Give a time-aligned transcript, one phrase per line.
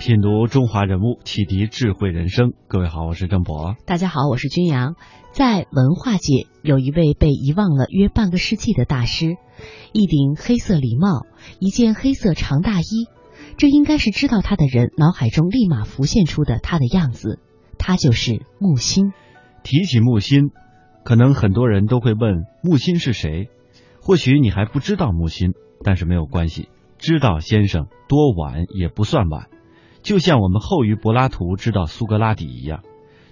[0.00, 2.54] 品读中华人物，启迪智慧人生。
[2.68, 3.76] 各位好，我是郑博。
[3.84, 4.96] 大家好，我是君阳。
[5.30, 9.36] 在文化界，有一位被遗忘了约半个世纪的大师，
[9.92, 11.26] 一顶黑色礼帽，
[11.58, 13.08] 一件黑色长大衣，
[13.58, 17.38] 这应该是知道他的人脑海中立马浮现出的他的样子。
[17.76, 19.12] 他就是木心。
[19.62, 20.50] 提起木心，
[21.04, 23.50] 可能很多人都会问木心是谁？
[24.00, 25.50] 或许你还不知道木心，
[25.84, 29.50] 但是没有关系，知道先生多晚也不算晚。
[30.02, 32.82] 就像我们后于柏拉图知道苏格拉底一样，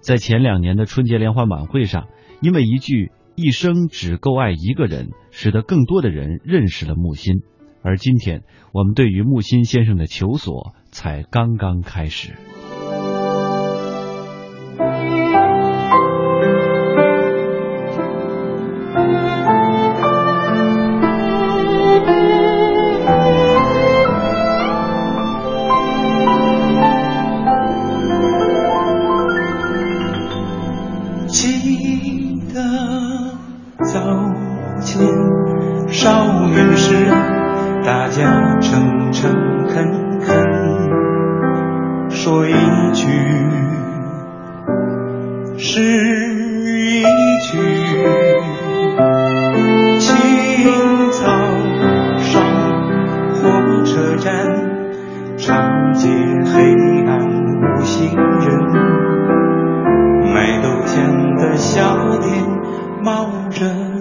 [0.00, 2.08] 在前两年的春节联欢晚会上，
[2.40, 7.42] 因为一句“一生只够爱一个人”，使得更多的人认识了木心。
[7.82, 8.42] 而今天，
[8.72, 12.34] 我们对于木心先生的求索才刚刚开始。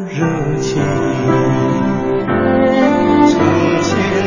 [0.10, 0.82] 热情。
[3.28, 4.27] 从前。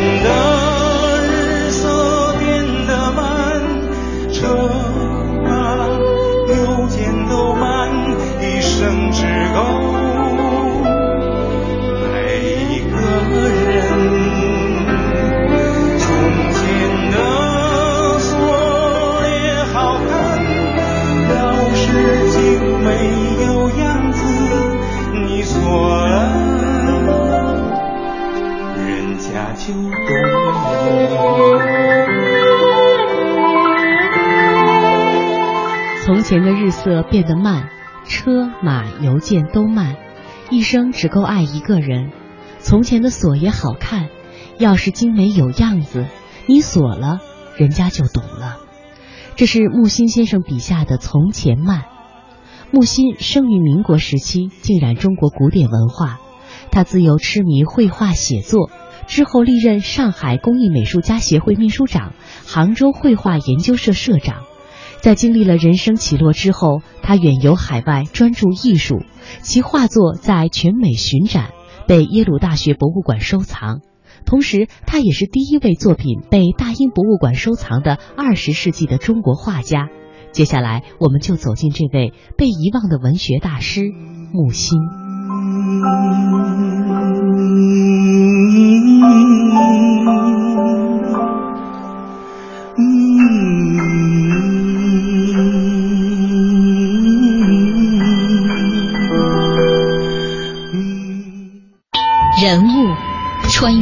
[36.31, 37.71] 前的日色变得慢，
[38.07, 39.97] 车马邮件都慢，
[40.49, 42.13] 一生只够爱一个人。
[42.61, 44.11] 从前的锁也好看，
[44.57, 46.07] 钥匙精美有样子，
[46.47, 47.19] 你锁了，
[47.57, 48.59] 人家就懂了。
[49.35, 51.87] 这是木心先生笔下的从前慢。
[52.71, 56.21] 木心生于民国时期，浸染中国古典文化。
[56.71, 58.71] 他自幼痴迷绘画写作，
[59.09, 62.13] 之后历任上海工艺美术家协会秘书长、
[62.47, 64.45] 杭州绘画研究社社长。
[65.01, 69.03] 在经历了人生起落之后，他远游海外，专注艺术。
[69.41, 71.51] 其画作在全美巡展，
[71.87, 73.81] 被耶鲁大学博物馆收藏。
[74.27, 79.89] 同时，他也是第一位作品被大英博物馆收藏的二十世纪的中国画家。
[80.33, 83.81] 接下来，我们就走进这位被遗忘的文学大师
[84.33, 84.79] 木心。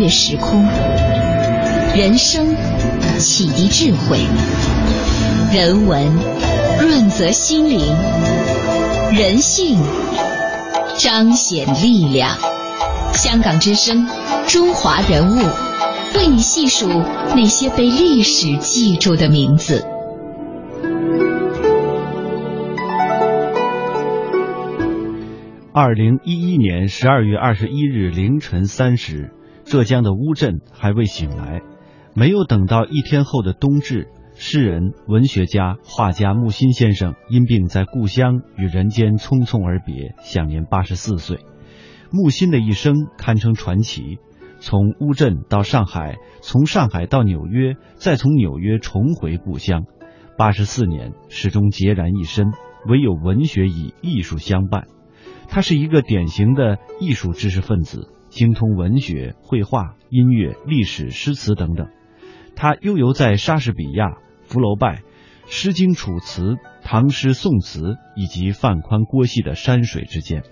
[0.09, 0.65] 时空，
[1.97, 2.55] 人生
[3.19, 4.19] 启迪智慧，
[5.53, 6.07] 人文
[6.81, 7.81] 润泽心灵，
[9.13, 9.79] 人性
[10.97, 12.37] 彰显力量。
[13.13, 14.07] 香港之声，
[14.47, 15.41] 中华人物，
[16.15, 16.89] 为你细数
[17.35, 19.85] 那些被历史记住的名字。
[25.73, 29.31] 二零一一年十二月二十一日凌晨三时。
[29.69, 31.61] 浙江的乌镇还未醒来，
[32.15, 41.41] 没有等到一天后的冬至，诗人、文学家、画家木心先生因病在故乡与人间匆匆而别，享年八十四岁。
[42.11, 44.17] 木心的一生堪称传奇，
[44.59, 49.85] 从乌镇到上海，从上海到纽约，再从纽约重回故乡，
[50.39, 52.53] 八十四年始终孑然一身，
[52.89, 54.87] 唯有文学与艺术相伴。
[55.47, 58.09] 他是一个典型的艺术知识分子。
[58.29, 61.89] 精通文学、绘画、音乐、历史、诗词等等，
[62.55, 64.97] 他悠游在莎士比亚、福楼拜、
[65.47, 66.43] 《诗经》《楚辞》、
[66.83, 70.43] 唐诗、宋词以及范宽、郭熙的山水之间。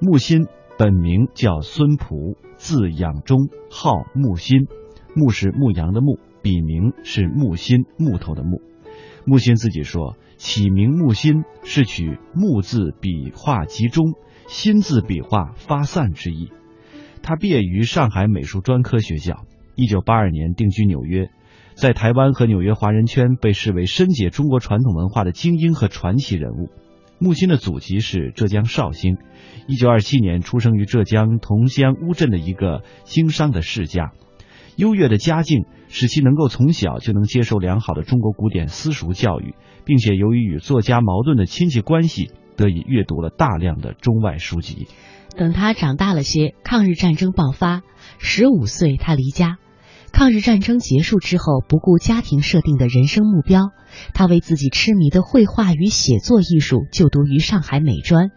[0.00, 0.46] 木心
[0.78, 4.66] 本名叫孙璞，字养忠，号木心。
[5.14, 8.62] 木是牧羊的牧，笔名是木心，木头的木。
[9.26, 14.14] 木心自己说，起名木心是取木字笔画集中，
[14.46, 16.50] 心字笔画发散之意。
[17.22, 19.44] 他毕业于上海美术专科学校，
[19.74, 21.30] 一九八二年定居纽约，
[21.74, 26.70] 在台湾和纽约华人圈被视为深解中国传统文化的精英和传奇人物。
[27.18, 29.18] 木心的祖籍是浙江绍兴，
[29.68, 34.12] 一九二七年出生于浙江桐乡乌镇的一个经商的世家。
[34.76, 44.86] 优越的家境使其能够从小就能接受良好的中国古典私塾教育，并且由于与作家矛盾的亲戚关系，得以阅读了大量的中外书籍。
[45.36, 47.82] 等他长大了些，抗日战争爆发，
[48.18, 49.58] 十五岁他离家。
[50.12, 53.70] 抗日战争结束之后，不顾家庭设定的人生目标，
[54.12, 58.30] 他为自己痴迷的绘画与写作艺术就读于上海美专。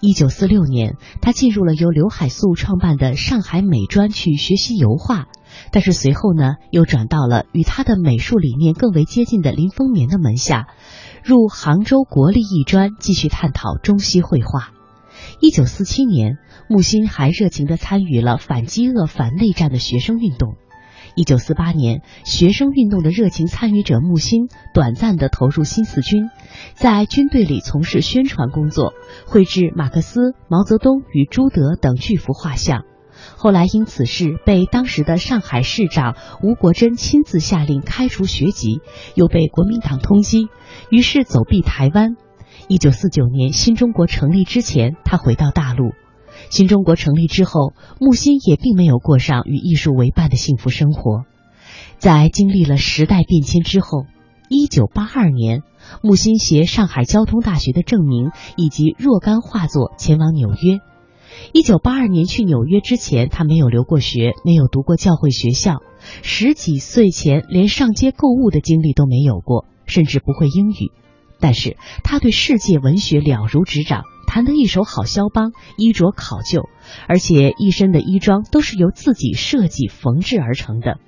[0.00, 5.28] 一九四六年，他进入了由刘海粟创办的上海美专去学习油画，
[5.70, 10.66] 但是随后呢，又转到了与他的美术理念更为接近的林风眠的门下，
[11.22, 14.72] 入杭州国立艺专继续探讨中西绘画。
[15.40, 16.38] 一九四七年，
[16.68, 20.56] 木心还热情地参与了反饥饿、反内战的学生运动。
[21.16, 26.28] 一九四八年，学生运动的热情参与者木心短暂地投入新四军，
[26.74, 28.94] 在军队里从事宣传工作，
[29.26, 32.84] 绘制马克思、毛泽东与朱德等巨幅画像。
[33.36, 38.80] 后来因此事被当时的上海市长吴国桢亲自下令开除学籍，
[39.14, 40.48] 又被国民党通缉，
[40.90, 42.16] 于是走避台湾。
[42.66, 45.92] 一九四九年新中国成立之前，他回到大陆。
[46.48, 51.24] 新中国成立之后，木心也并没有过上与艺术为伴的幸福生活。
[51.98, 54.06] 在经历了时代变迁之后，
[54.48, 55.62] 一九八二年，
[56.02, 60.80] 木心携上海交通大学的证明以及若干画作前往纽约。
[61.52, 65.82] 一九八二年去纽约之前，他没有留过学，没有读过教会学校，
[66.22, 70.92] 十几岁前连上街购物的经历都没有过，甚至不会英语。
[71.44, 74.04] 但是他对世界文学了如指掌。
[74.26, 76.70] 弹得一手好肖邦，衣着考究，
[77.06, 80.98] 而且一身的衣装都是由自己设计缝制而成的。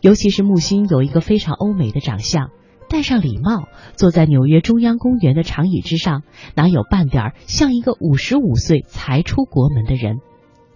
[0.00, 2.50] 尤其是木心有一个非常欧美的长相，
[2.88, 6.24] 戴上礼帽，坐在纽约中央公园的长椅之上，
[6.56, 10.18] 哪有半点像一个五十五岁才出国门的人？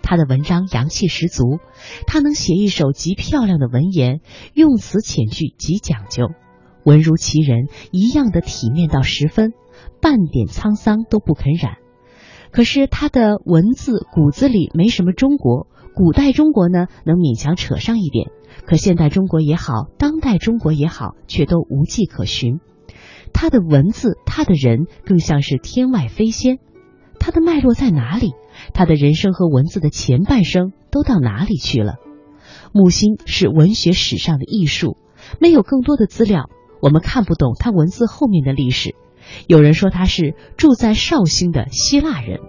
[0.01, 1.59] 他的文章洋气十足，
[2.07, 4.21] 他能写一首极漂亮的文言，
[4.55, 6.31] 用词遣句极讲究，
[6.85, 9.53] 文如其人一样的体面到十分。
[10.01, 11.79] 半点沧桑都不肯染，
[12.51, 15.67] 可是他的文字骨子里没什么中国。
[15.95, 18.31] 古代中国呢，能勉强扯上一点，
[18.67, 22.61] 可现代中国也好，当代中国也好，却都无迹可寻。
[23.33, 26.59] 他的文字，他的人，更像是天外飞仙。
[27.19, 28.33] 他的脉络在哪里？
[28.75, 31.95] 他的人生和文字的前半生都到哪里去了？
[32.73, 34.99] 木心是文学史上的艺术，
[35.41, 38.95] 没有更多的资料，我们看不懂他文字后面的历史。
[39.47, 42.41] 有人说他是住在绍兴的希腊人，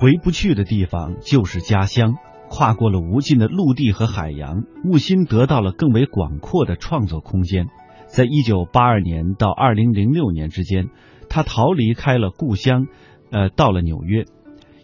[0.00, 2.14] 回不去的地方就是家乡。
[2.50, 7.66] 跨过了无尽的陆地和海洋，木心得到了更为广阔的创作空间。
[8.06, 10.88] 在一九八二年到二零零六年之间，
[11.28, 12.86] 他逃离开了故乡，
[13.32, 14.24] 呃，到了纽约。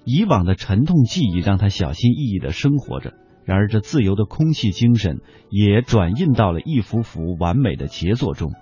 [0.04, 3.12] 以往的沉痛记忆让他小心翼翼的生活着，
[3.44, 8.52] 然而这自由的空气精神也转印到了一幅幅完美的杰作中。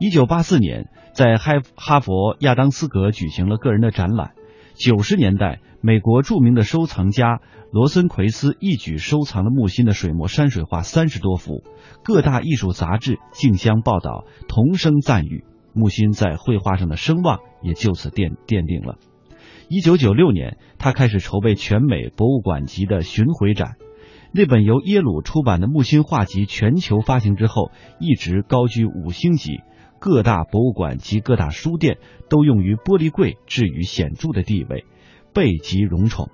[0.00, 4.32] 一九八四年，在哈哈佛亚当斯阁举行了个人的展览。
[4.74, 7.40] 九十年代，美国著名的收藏家
[7.70, 11.62] 罗森奎斯一举收藏了木心的水墨山水画三十多幅，
[12.02, 18.98] 各大艺术杂志竞相报道，同声赞誉木心在绘画上的声望也就此奠奠定了。
[19.68, 23.76] 一九九六年，他开始筹备全美博物馆级的巡回展。
[24.36, 29.60] 那本由耶鲁出版的木心画集全球发行之后，一直高居五星级。
[30.00, 31.98] 各大博物馆及各大书店
[32.28, 34.86] 都用于玻璃柜置于显著的地位，
[35.32, 36.30] 备极荣宠。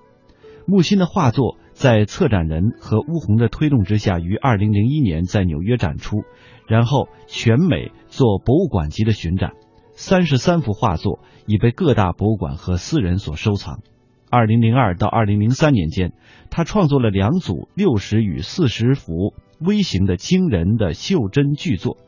[0.67, 6.23] 木心的画作在策展人和乌红的推动之下，于二零零一年在纽约展出，
[6.67, 9.53] 然后全美做博物馆级的巡展。
[9.93, 13.83] 三十三幅画作已被各大博物馆和私人所收藏。
[14.31, 16.13] 二零零二到二零零三年间，
[16.51, 21.99] 他创作了两组六十与四十幅微型的惊人的袖珍巨作。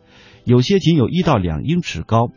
[0.44, 2.28] 有些仅有一到两英尺高，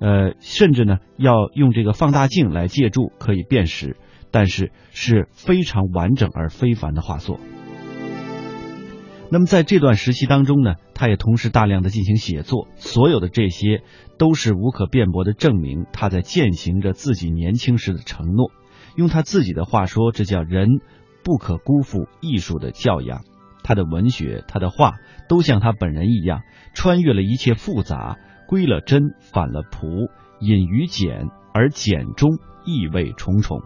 [0.00, 3.98] 呃，甚至呢要用这个放大镜来借助可以辨识，
[4.30, 7.38] 但是是非常完整而非凡的画作。
[9.28, 13.82] 那么在这段时期当中呢，他也同时大量的进行写作，所有的这些
[14.18, 18.50] 都是无可辩驳的证明，他在践行着自己年轻时的承诺。
[18.96, 20.80] 用他自己的话说，这叫人
[21.22, 23.20] 不可辜负艺术的教养。
[23.62, 24.94] 他的文学，他的画，
[25.28, 29.88] 都像他本人一样，穿越了一切复杂，归了真，反了朴，
[30.40, 33.60] 隐于简，而简中意味重重。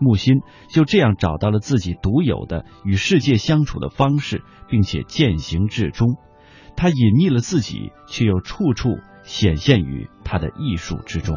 [0.00, 0.40] 木心
[0.70, 6.16] 就这样找到了自己独有的与世界相处的方式，并且践行至终。
[6.74, 11.36] 他隐匿了自己，却又处处显现于他的艺术之中。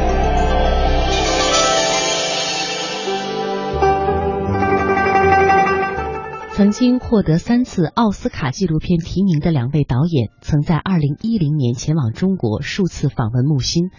[6.53, 13.89] 曾经获得三次奥斯卡纪录片提名的两位导演，曾在2010年前往中国数次访问木心。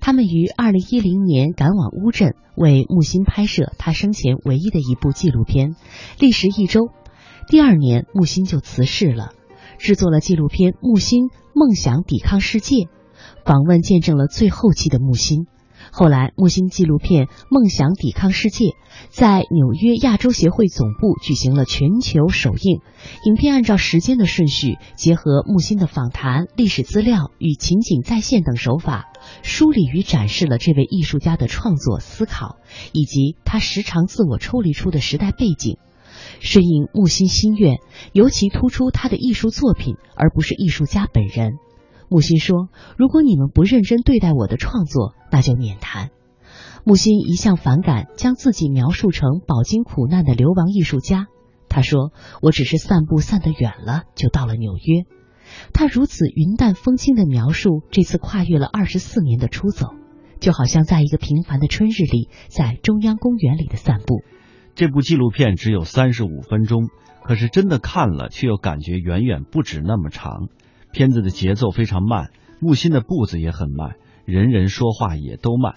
[0.00, 5.76] 他们于2010年赶往乌镇，为木心拍摄他生前唯一的一部纪录片。
[6.18, 6.88] 历时一周，
[7.46, 9.32] 第二年木心就辞世了。
[9.78, 12.76] 制作了纪录片《木心梦想抵抗世界》，
[13.44, 15.46] 访问见证了最后期的木心。
[15.98, 18.66] 后来，木心纪录片《梦想抵抗世界》
[19.10, 22.78] 在纽约亚洲协会总部举行了全球首映。
[23.24, 29.06] 影片按照时间的顺序，结合木心的访谈、历史资料与情景再现等手法，
[29.42, 32.58] 梳理与展示了这位艺术家的创作思考，
[32.92, 35.78] 以及他时常自我抽离出的时代背景。
[36.38, 37.78] 顺应木心心愿，
[38.12, 41.54] 尤其突出他的艺术作品，而不是艺术家本人。
[42.08, 46.10] 木心说：“如果你们不认真对待我的创作，那就免谈。”
[46.84, 51.26] 木心一向反感将自己描述成饱经苦难的流亡艺术家。
[51.68, 55.04] 他说：“我只是散步散得远了，就到了纽约。”
[55.72, 59.88] 他如此云淡风轻的描述这次跨越了二十四年的出走，
[60.40, 64.22] 就好像在一个平凡的春日里，在中央公园里的散步。
[64.74, 66.88] 这部纪录片只有三十五分钟，
[67.24, 70.48] 可是真的看了，却又感觉远远不止那么长。
[70.98, 75.76] 片子的节奏非常慢，木心的步子也很慢，人人说话也都慢。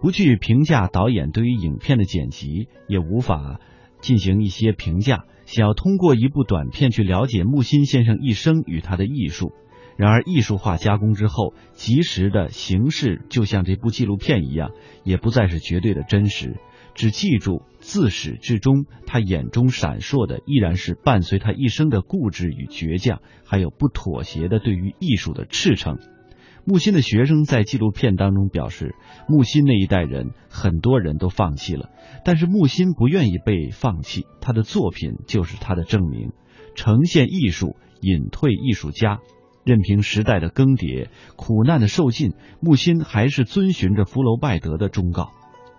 [0.00, 3.60] 不去评价导演对于影片的剪辑，也无法
[4.00, 5.24] 进行一些评价。
[5.44, 9.52] 想要通过一部短片去了解木心先生一生与他的艺术，
[9.98, 14.70] 然而艺术化加工之后，及时的形式就像这部纪录片一样，
[15.04, 16.56] 也不再是绝对的真实。
[16.94, 25.98] 只记住，自始至终，他眼中闪烁的依然是伴随他一生的固执与倔强，还有不妥协的对于艺术的赤诚。
[26.64, 28.94] 木心的学生在纪录片当中表示，
[29.28, 31.90] 木心那一代人很多人都放弃了，
[32.24, 36.30] 但是木心不愿意被放弃，他的作品就是他的证明。
[36.76, 39.18] 呈现艺术，隐退艺术家，
[39.64, 45.32] 任凭时代的更迭，苦难的受尽，木心还是遵循着福楼拜德的忠告。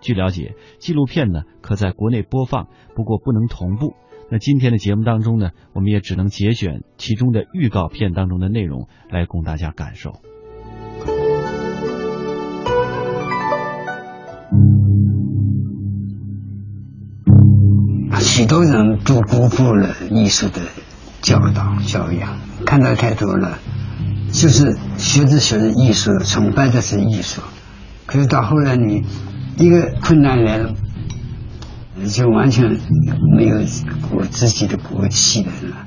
[0.04, 3.94] 据了解，纪录片呢可在国内播放，不过不能同步。
[4.30, 10.12] 那今天的节目当中呢，我们也只能节选其中的预告片当中的内容来供大家感受。
[18.20, 20.60] 许多人都辜负了艺术的
[21.22, 23.58] 教导教养，看到太多了，
[24.30, 27.40] 就是学着学着艺术，崇拜的是艺术，
[28.04, 29.02] 可是到后来你。
[29.56, 30.74] 一个困难来了，
[32.08, 32.76] 就完全
[33.36, 33.56] 没有
[34.10, 35.86] 我自己的国气了。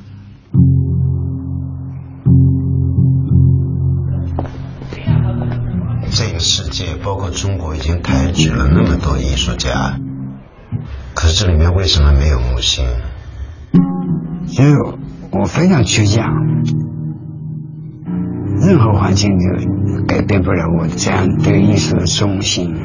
[6.10, 10.00] 这个世界，包括中国，已经抬举了那么多艺术家，
[11.14, 12.86] 可是这里面为什么没有木心？
[14.48, 14.98] 因为
[15.32, 16.26] 我非常倔强，
[18.60, 22.76] 任何环境就改变不了我这样对艺术的忠心。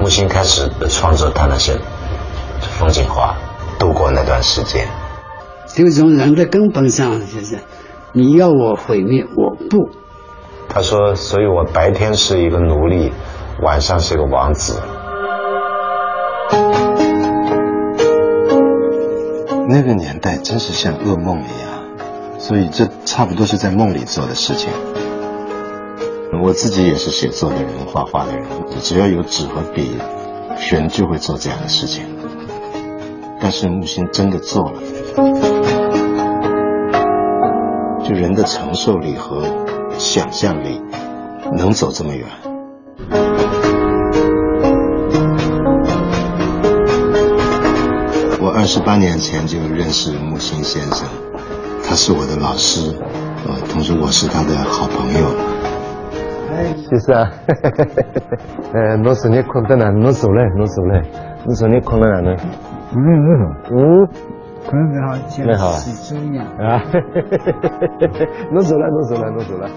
[0.00, 1.72] 木心开始创作他那些
[2.78, 3.36] 风景画，
[3.78, 4.86] 度过那段时间。
[5.68, 7.58] 就从人的根本上，就是
[8.12, 10.03] 你要我毁灭，我不。
[10.74, 13.12] 他说：“所以我白天是一个奴隶，
[13.62, 14.82] 晚上是个王子。”
[19.68, 24.68] 那个年代真是像噩梦一样，所以这差不多是在梦里做的事情。
[26.42, 28.44] 我自己也是写作的人，画画的人，
[28.82, 29.96] 只要有纸和笔，
[30.72, 32.04] 人就会做这样的事情。
[33.40, 34.80] 但是木心真的做了，
[38.02, 39.63] 就人的承受力和
[40.04, 40.82] 想象力
[41.56, 42.26] 能走这么远。
[48.38, 51.08] 我二十八年前就认识木心先生，
[51.82, 52.94] 他是我的老师，
[53.48, 55.34] 呃，同时我是他的好朋友。
[56.76, 57.30] 其实啊，
[58.74, 59.88] 呃，侬昨日困得哪？
[59.88, 61.00] 侬走嘞，侬走嘞，
[61.46, 62.36] 侬昨日困得哪能？
[62.92, 64.08] 嗯嗯嗯，
[64.66, 66.46] 困得好像那好啊是这样。
[66.56, 66.82] 啊，
[68.52, 69.70] 侬走了，侬走了，侬走了。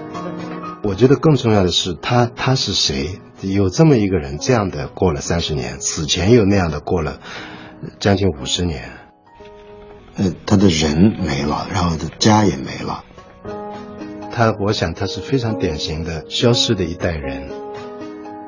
[0.82, 3.20] 我觉得更重要的是他他是谁？
[3.42, 7.18] 有这么一个人，这样的过了三十年，此前又那样的过了
[7.98, 8.90] 将近五十年。
[10.16, 13.04] 呃，他的人没了，然后他家也没了。
[14.32, 17.50] 他，我想他是非常典型的消失的一代人。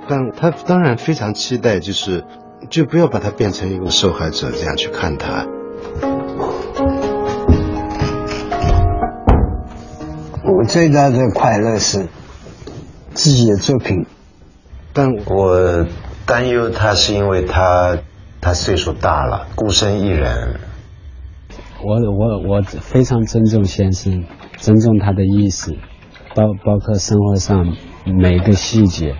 [0.08, 2.24] 但他当然非常期待，就是
[2.68, 5.46] 就不要把他变成一个受害者这样去看他。
[10.50, 12.08] 我最大的快乐是
[13.14, 14.06] 自己的作品。
[14.92, 15.86] 但我
[16.26, 17.98] 担忧他是因为他
[18.40, 20.58] 他岁数大了，孤身一人。
[21.82, 24.24] 我我我非常尊重先生，
[24.56, 25.76] 尊重他的意思，
[26.34, 29.14] 包包括生活上每个细节，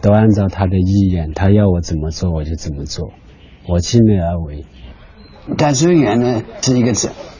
[0.00, 3.10] 都按照他的意愿，他要我怎么做我就怎么做，
[3.68, 4.64] 我尽力而为。
[5.56, 6.92] 但尊严呢是一个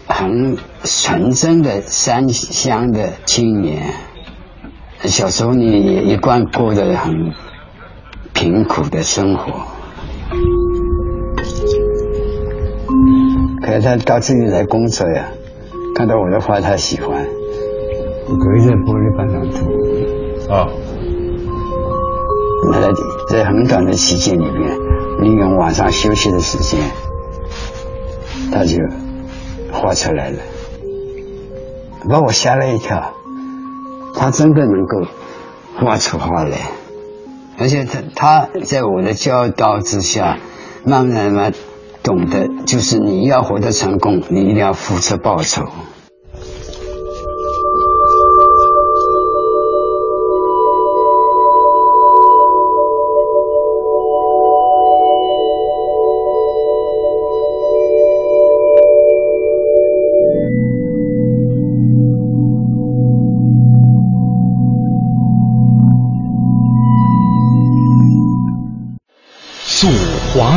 [0.08, 3.94] 很纯真的山乡的青年，
[5.04, 7.14] 小时候呢也一贯过得很
[8.32, 9.66] 贫苦的生活。
[13.62, 15.28] 可是他到这里来工作呀，
[15.94, 17.24] 看到我的画他喜欢，
[18.26, 20.52] 隔着玻璃板上涂。
[20.52, 20.66] 啊，
[22.72, 22.90] 那
[23.28, 24.74] 在很短的期间里面，
[25.20, 26.80] 利用晚上休息的时间，
[28.50, 28.78] 他就
[29.78, 30.38] 画出来了，
[32.10, 33.14] 把我吓了一跳。
[34.14, 35.06] 他真的能够
[35.76, 36.58] 画出画来，
[37.58, 40.38] 而且他他在我的教导之下，
[40.84, 41.52] 慢慢慢
[42.02, 45.68] 懂得，就是你要活得成功，你一定要付出报酬。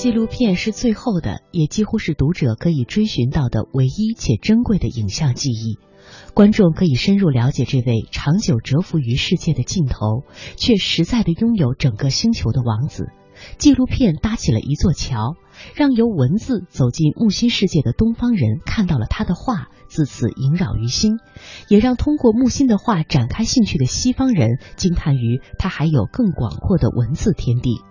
[0.00, 5.78] 纪录片是最后的，也几乎是读者可以追寻到的唯一且珍贵的影像记忆。
[6.32, 10.24] 观众可以深入了解这位长久蛰伏于世界的尽头，
[10.56, 13.10] 却实在的拥有整个星球的王子。
[13.58, 15.36] 纪录片搭起了一座桥，
[15.74, 21.18] 让由文字走进木心世界的东方人看到了他的画，自此萦绕于心；
[21.68, 27.82] 也让通过木心的画展开兴趣的西方人惊叹于他还有更广阔的文字天地。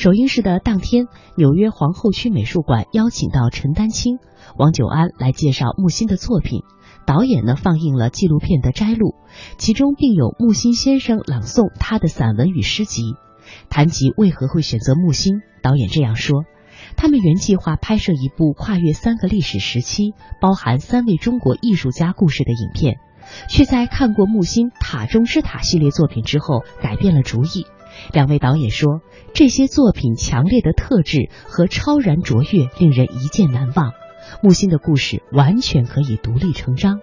[0.00, 4.16] 首映式的当天，纽约皇后区美术馆邀请到陈丹青、
[4.56, 6.62] 王久安来介绍木心的作品。
[7.04, 9.14] 导演呢放映了纪录片的摘录，
[9.58, 13.12] 其中并有木心先生朗诵他的散文与诗集。
[13.68, 16.44] 谈及为何会选择木心，导演这样说：
[16.96, 22.96] 他们原计划拍摄一部跨越三个历史时期、包含三位中国艺术家故事的影片，
[23.50, 27.66] 却在看过木心《塔中之塔》系列作品之后改变了主意。
[28.12, 29.00] 两位导演说，
[29.34, 33.92] 这些作品强烈的特质和超然卓越，令人一见难忘。
[34.42, 37.00] 木心的故事完全可以独立成章。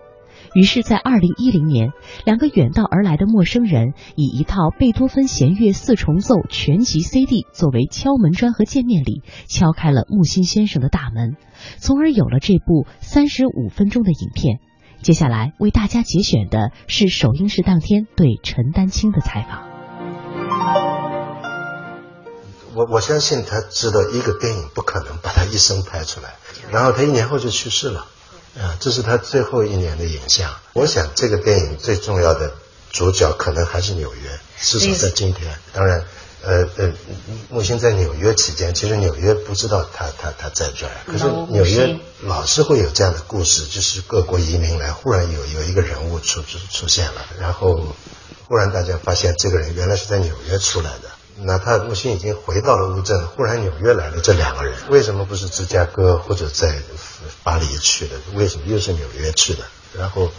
[0.54, 1.91] 于是，在二零一零年，
[2.26, 11.36] 两个远道而来的陌生人以一套贝多芬弦乐四重奏全集 CD 作为敲门砖和见面礼，敲开了木心先生的大门，
[11.78, 14.60] 从而有了这部三十五分钟的影片。
[15.02, 20.77] 接下来为大家节选的是首映式当天对陈丹青的采访。
[22.78, 26.36] 我我相信他知道一个电影不可能把他一生拍出来，
[26.70, 28.06] 然后他一年后就去世了，
[28.60, 30.54] 啊，这是他最后一年的影像。
[30.74, 32.54] 我想这个电影最重要的
[32.92, 35.58] 主角可能还是纽约，至少在今天。
[35.74, 36.06] 当然，
[36.44, 36.92] 呃呃，
[37.50, 47.96] 木星在纽约期间，其实纽约不知道他他他在这儿，可是纽约老是会有这样的故事，就是各国移民来，忽然有有一个人物出出出现了，然后
[48.48, 51.10] 忽然大家发现这个人原来是在纽约出来的。
[51.39, 56.80] 哪怕木心已经回到了乌镇，忽然纽约来了这两个人，为什么不是芝加哥或者在
[57.43, 58.15] 巴黎去的？
[58.34, 59.63] 为什么又是纽约去的？
[59.97, 60.32] 然后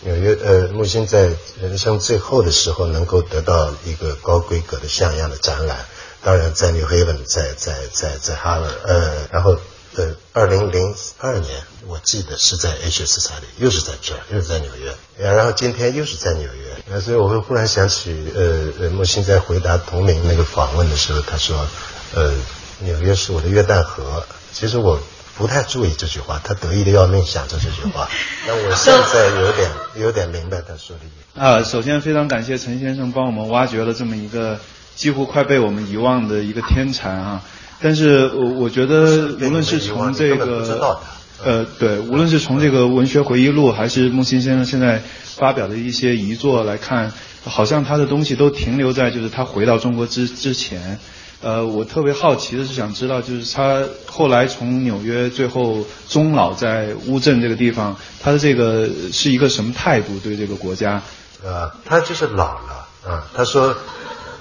[0.00, 5.84] 纽约呃，木心在人生最后的时候能够得到一个高规格的像样的展览，
[6.22, 9.56] 当然在纽黑文在在在在哈勒呃，然后。
[9.96, 21.66] 呃，二零零二年，我记得是在 H 斯查里，又是在这儿，又是在纽约，然后今天又是在纽约，所以我会忽然想起，呃呃，木心在回答同名那个访问的时候，他说，
[22.14, 22.34] 呃，
[22.80, 24.22] 纽约是我的约旦河。
[24.52, 25.00] 其实我
[25.38, 28.06] 不太注意这句话，他得意的要命想着这句话，
[28.46, 31.40] 那我现在有点有点明白他说的意思。
[31.40, 34.60] 啊，首先非常感谢陈先生帮我们挖掘了这么一个
[34.94, 37.42] 几乎快被我们遗忘的一个天才啊。
[37.78, 40.98] 但是，我我觉得，无论是从这个，
[41.44, 47.12] 呃，对，无论是从这个文学回忆录，还是木心先生现在发表的一些遗作来看，
[47.44, 50.98] 好像他的东西都停留在就是他回到中国之之前。
[51.42, 61.02] 呃，我特别好奇的是，想知道就是他后来从纽约最后终老在乌镇这个地方，他的这个是一个什么态度对这个国家？
[61.44, 63.76] 呃，他就是老了啊，他说。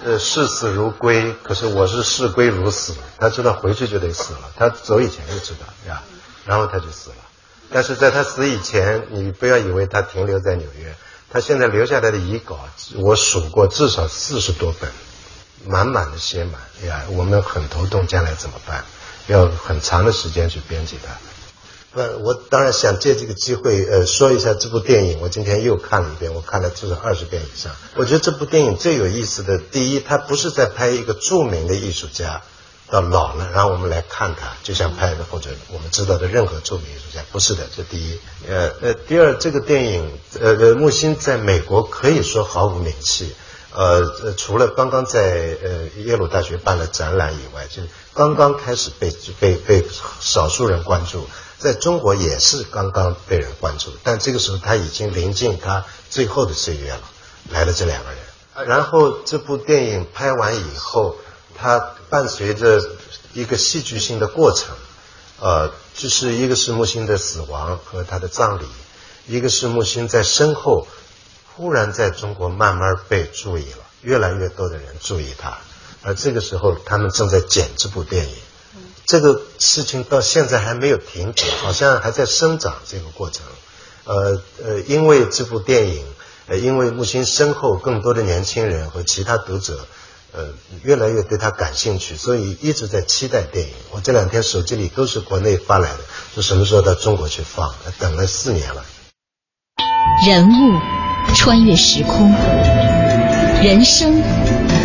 [0.06, 2.94] 呃，视死如归，可是我是视归如死。
[3.18, 6.04] 他知道回去就得死了，他走以前就知道呀，
[6.46, 7.15] 然后他就死了。
[7.72, 10.96] 但是在他死以前，你不要以为他停留在纽约，
[11.32, 12.60] 他现在留下来的遗稿，
[12.98, 14.91] 我数过至少四十多本，
[15.65, 16.54] 满满的写满
[16.88, 18.86] 呀，我们很头痛，将来怎么办？
[19.26, 21.13] 要很长的时间去编辑它。
[21.96, 25.20] 呃，我当然想借这个机会，呃，说一下这部电影。
[25.22, 27.74] 我今天又看了一遍，我看了至少二十遍以上。
[27.96, 32.42] 我觉得这部电影最有意思的，第一，它不是在拍一个著名的艺术家
[32.90, 37.64] 到老了，然后我们来看他，就像拍的或者我们知道的任何著名艺术家，不是的。
[37.74, 43.34] 这第一，呃呃，第二，这个电影，呃呃，木心在美国可以说毫无名气，
[43.74, 47.82] 呃呃，除了刚刚在呃耶鲁大学办了展览以外，就
[48.14, 49.86] 刚刚开始被被被
[50.20, 51.26] 少数人关注。
[51.60, 57.02] 在中国也是刚刚被人关注，但这个时候他已经临近他最后的岁月了。
[57.52, 61.15] 来了这两个人，然后这部电影拍完以后，
[61.56, 61.78] 它
[62.10, 62.82] 伴随着
[63.34, 64.76] 一个戏剧性的过程，
[65.39, 68.65] 呃，就是一个是木心的死亡和他的葬礼，
[69.28, 70.88] 一个是木心在身后
[71.54, 75.60] 忽然在中国慢慢被注意了，越来越多的人注意他，
[76.02, 78.36] 而这个时候他们正在剪这部电影。
[79.06, 83.44] 这个事情到现在还没有停止，好像还在生长这个过程。
[84.06, 86.04] 呃呃，因为这部电影，
[86.48, 89.88] 呃，因为木心身后更多的年轻人和其他读者，
[90.32, 90.50] 呃，
[90.84, 93.74] 越来越对他感兴趣，所以一直在期待电影。
[93.91, 96.00] 我这两天手机里都是国内发来的，
[96.34, 98.84] 说什么时候到中国去放，等了四年了。
[100.28, 100.80] 人物
[101.36, 102.32] 穿越时空，
[103.63, 104.22] 人生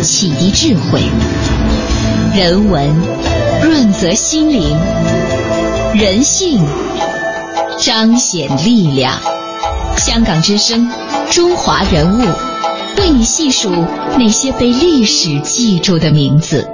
[0.03, 1.01] 启迪智慧，
[2.35, 3.30] 人文。
[3.81, 4.77] 润泽心灵，
[5.95, 6.63] 人性
[7.79, 9.11] 彰显力量。
[9.97, 10.87] 香港之声，
[11.31, 12.21] 中华人物，
[12.99, 13.71] 为你细数
[14.19, 16.69] 那些被历史记住的名字。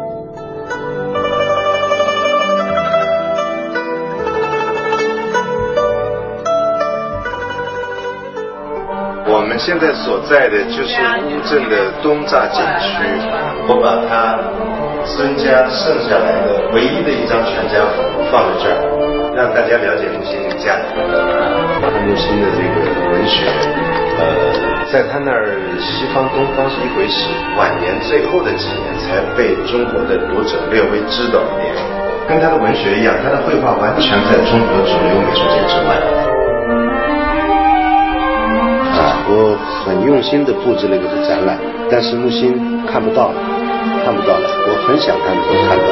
[9.30, 10.92] 我们现在所在的就是
[11.24, 12.92] 乌镇的东栅景区，
[13.70, 14.87] 我把它。
[15.16, 18.84] 孙家剩下来的唯一的一张全家福放在这儿，
[19.34, 21.00] 让大家了解木心的家庭。
[22.06, 22.76] 木心的这个
[23.10, 23.48] 文学，
[24.20, 24.26] 呃，
[24.92, 31.74] 在他那儿西方东方是一回事，晚年最后的几年才被中国的读者略微知道一点。
[32.28, 35.96] 跟他的文学一样，他的绘画完全在中国主流美术界之外。
[38.94, 41.58] 啊，我很用心的布置了一个展览，
[41.90, 43.32] 但是木心看不到。
[44.06, 45.84] 看不到了，我很想看，能看到。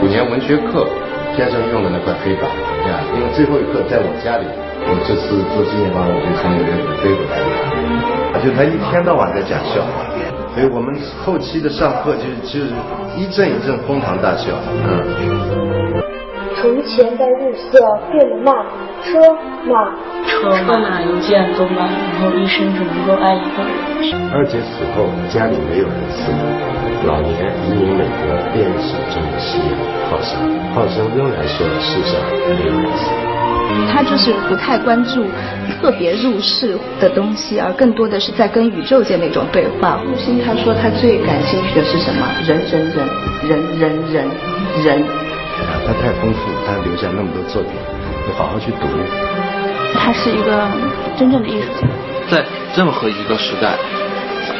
[0.00, 0.88] 五年文学课，
[1.36, 2.44] 先生用的那块黑板，
[2.88, 4.46] 呀，因为最后一课在我家里，
[4.88, 6.72] 我这次做纪念馆，我就从纽约
[7.04, 7.44] 背回来的。
[8.40, 10.08] 就他一天到晚在讲笑话，
[10.54, 12.72] 所以我们后期的上课就就是
[13.14, 14.56] 一阵一阵哄堂大笑，
[14.88, 16.00] 嗯。
[16.56, 17.78] 从前的日色
[18.10, 18.54] 变了慢，
[19.02, 19.20] 车
[19.68, 19.92] 马
[20.40, 20.48] 车
[20.78, 24.16] 马邮件都慢，然后一生只能够爱一个人。
[24.32, 26.40] 二姐死后，家里没有人伺候，
[27.06, 27.30] 老年
[27.66, 29.76] 移民美国，恋史中的夕阳，
[30.08, 30.40] 浩生，
[30.72, 32.18] 浩生仍然说世上
[32.56, 33.10] 没有人死。
[33.92, 35.26] 他就是不太关注
[35.80, 40.00] 特别入世的东西，而更多的是在跟宇宙间那种对话。
[40.04, 42.26] 木心他说他最感兴趣的是什么？
[42.46, 43.06] 人人人
[43.46, 45.04] 人人人人。
[45.86, 47.72] 他太丰富，他留下那么多作品，
[48.28, 48.88] 要好好去读。
[50.02, 50.66] 他是一个
[51.16, 51.86] 真正的艺术家，
[52.30, 53.76] 在任何一个时代，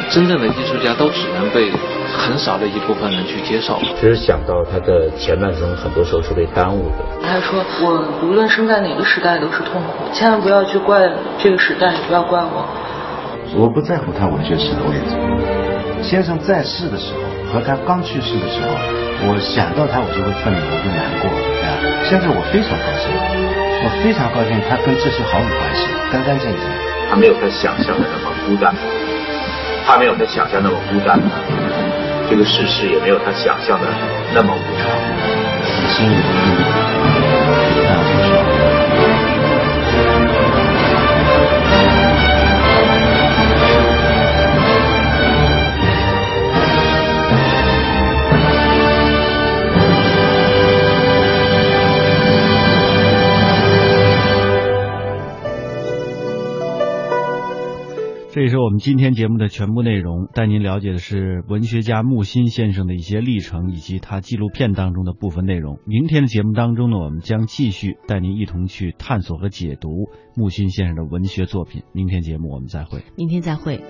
[0.09, 1.71] 真正的艺术家都只能被
[2.13, 3.79] 很少的一部分人去接受。
[3.99, 6.95] 其实想到他的前半生，很多时候是被耽误的。
[7.21, 12.65] 他说：“我无论生在哪个时代都是痛苦，千万不要去怪这个时代，也不要怪我。”
[13.57, 16.03] 我不在乎他文学史的位置。
[16.03, 17.19] 先生在世的时候
[17.51, 18.67] 和他刚去世的时候，
[19.23, 21.77] 我想到他我就会愤怒，我就难过啊。
[22.03, 26.61] 现在我非常高兴，我非常高兴，他跟这些毫无关系，干干净净。
[27.09, 28.73] 他没有他想象的那么孤单。
[29.85, 31.19] 他没有他想象那么孤单，
[32.29, 33.85] 这个世事也没有他想象的
[34.33, 34.89] 那么无常。
[35.93, 36.09] 心
[58.33, 65.79] 这也是我们今天节目的全部内容，带您了解的是文学家木心先生的一些历程，以及他纪录片当中的部分内容。
[65.85, 69.89] 明天的节目当中呢，我们将继续带您一同去探索和解读
[70.37, 71.83] 木心先生的文学作品。
[71.91, 73.83] 明天节目我们再会，明天再会。